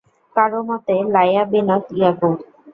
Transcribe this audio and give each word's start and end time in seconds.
কারও 0.35 0.61
মতে, 0.69 0.95
লায়্যা 1.13 1.43
বিনত 1.51 1.83
ইয়াকূব। 1.97 2.37